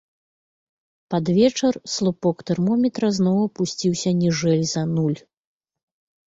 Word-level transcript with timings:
Пад 1.13 1.25
вечар 1.37 1.73
слупок 1.95 2.37
тэрмометра 2.51 3.07
зноў 3.19 3.37
апусціўся 3.49 4.09
ніжэй 4.23 4.61
за 4.73 4.83
нуль. 4.97 5.19